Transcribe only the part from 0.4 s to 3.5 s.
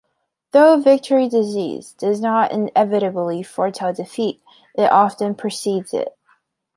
Though "victory disease" does not inevitably